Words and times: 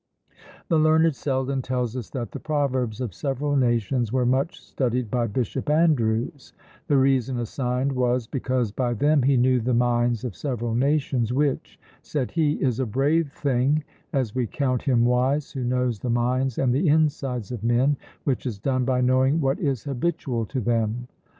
The 0.69 0.79
learned 0.79 1.15
Selden 1.15 1.61
tells 1.61 1.95
us, 1.95 2.09
that 2.09 2.31
the 2.31 2.39
proverbs 2.39 3.01
of 3.01 3.13
several 3.13 3.55
nations 3.55 4.11
were 4.11 4.25
much 4.25 4.59
studied 4.59 5.11
by 5.11 5.27
Bishop 5.27 5.69
Andrews: 5.69 6.53
the 6.87 6.97
reason 6.97 7.37
assigned 7.37 7.91
was, 7.91 8.25
because 8.25 8.71
"by 8.71 8.95
them 8.95 9.21
he 9.21 9.37
knew 9.37 9.59
the 9.59 9.75
minds 9.75 10.23
of 10.23 10.35
several 10.35 10.73
nations, 10.73 11.31
which," 11.31 11.79
said 12.01 12.31
he, 12.31 12.53
"is 12.53 12.79
a 12.79 12.85
brave 12.87 13.31
thing, 13.31 13.83
as 14.11 14.33
we 14.33 14.47
count 14.47 14.81
him 14.81 15.05
wise 15.05 15.51
who 15.51 15.63
knows 15.63 15.99
the 15.99 16.09
minds 16.09 16.57
and 16.57 16.73
the 16.73 16.87
insides 16.89 17.51
of 17.51 17.63
men, 17.63 17.95
which 18.23 18.47
is 18.47 18.57
done 18.57 18.83
by 18.85 19.01
knowing 19.01 19.39
what 19.39 19.59
is 19.59 19.83
habitual 19.83 20.47
to 20.47 20.59
them." 20.61 21.07